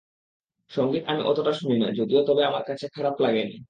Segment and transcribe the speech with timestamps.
[0.71, 3.55] সংগীত আমি অতোটা শুনি না যদিও তবে আমার কাছে খারাপ লাগেনি।